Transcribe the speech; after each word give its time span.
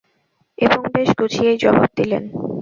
এবং 0.57 0.79
বেশ 0.93 1.09
গুছিয়েই 1.19 1.57
জবাব 1.57 1.89
দিলেন। 1.97 2.23